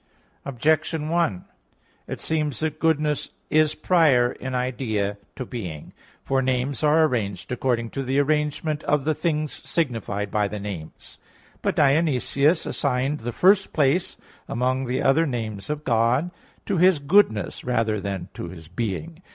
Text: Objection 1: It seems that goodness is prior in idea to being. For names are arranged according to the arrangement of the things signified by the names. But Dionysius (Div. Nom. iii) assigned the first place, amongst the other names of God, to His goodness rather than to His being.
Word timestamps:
Objection 0.45 1.09
1: 1.09 1.45
It 2.07 2.19
seems 2.19 2.59
that 2.61 2.79
goodness 2.79 3.29
is 3.51 3.75
prior 3.75 4.31
in 4.31 4.55
idea 4.55 5.17
to 5.35 5.45
being. 5.45 5.93
For 6.23 6.41
names 6.41 6.81
are 6.83 7.03
arranged 7.03 7.51
according 7.51 7.91
to 7.91 8.01
the 8.01 8.17
arrangement 8.17 8.83
of 8.85 9.05
the 9.05 9.13
things 9.13 9.53
signified 9.53 10.31
by 10.31 10.47
the 10.47 10.59
names. 10.59 11.19
But 11.61 11.75
Dionysius 11.75 12.63
(Div. 12.63 12.65
Nom. 12.65 12.69
iii) 12.69 12.69
assigned 12.71 13.19
the 13.19 13.31
first 13.31 13.73
place, 13.73 14.17
amongst 14.47 14.89
the 14.89 15.03
other 15.03 15.27
names 15.27 15.69
of 15.69 15.83
God, 15.83 16.31
to 16.65 16.77
His 16.77 16.97
goodness 16.97 17.63
rather 17.63 18.01
than 18.01 18.29
to 18.33 18.47
His 18.49 18.67
being. 18.67 19.21